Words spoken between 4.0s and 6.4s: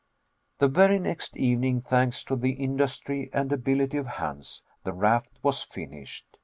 Hans, the raft was finished.